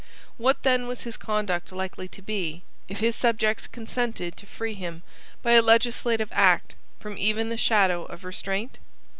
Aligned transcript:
What 0.39 0.63
then 0.63 0.87
was 0.87 1.03
his 1.03 1.15
conduct 1.15 1.71
likely 1.71 2.07
to 2.07 2.23
be, 2.23 2.63
if 2.87 3.01
his 3.01 3.15
subjects 3.15 3.67
consented 3.67 4.35
to 4.35 4.47
free 4.47 4.73
him, 4.73 5.03
by 5.43 5.51
a 5.51 5.61
legislative 5.61 6.29
act, 6.31 6.73
from 6.99 7.19
even 7.19 7.49
the 7.49 7.55
shadow 7.57 8.05
of 8.05 8.23
restraint? 8.23 8.79